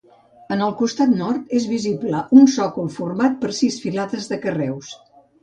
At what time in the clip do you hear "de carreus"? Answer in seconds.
4.35-4.93